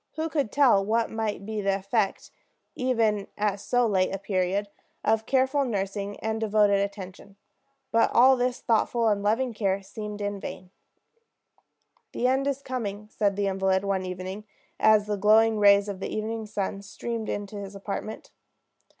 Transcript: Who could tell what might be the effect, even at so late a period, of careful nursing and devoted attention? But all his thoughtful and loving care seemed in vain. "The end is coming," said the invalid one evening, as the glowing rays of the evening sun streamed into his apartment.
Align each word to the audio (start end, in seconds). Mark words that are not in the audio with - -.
Who 0.15 0.29
could 0.29 0.51
tell 0.51 0.83
what 0.83 1.11
might 1.11 1.45
be 1.45 1.61
the 1.61 1.75
effect, 1.75 2.31
even 2.73 3.27
at 3.37 3.59
so 3.59 3.85
late 3.85 4.11
a 4.11 4.17
period, 4.17 4.67
of 5.03 5.27
careful 5.27 5.63
nursing 5.63 6.19
and 6.21 6.39
devoted 6.39 6.79
attention? 6.79 7.35
But 7.91 8.09
all 8.11 8.35
his 8.37 8.61
thoughtful 8.61 9.07
and 9.09 9.21
loving 9.21 9.53
care 9.53 9.83
seemed 9.83 10.19
in 10.19 10.39
vain. 10.39 10.71
"The 12.13 12.25
end 12.25 12.47
is 12.47 12.63
coming," 12.63 13.09
said 13.11 13.35
the 13.35 13.45
invalid 13.45 13.83
one 13.85 14.03
evening, 14.03 14.45
as 14.79 15.05
the 15.05 15.17
glowing 15.17 15.59
rays 15.59 15.87
of 15.87 15.99
the 15.99 16.09
evening 16.11 16.47
sun 16.47 16.81
streamed 16.81 17.29
into 17.29 17.57
his 17.57 17.75
apartment. 17.75 18.31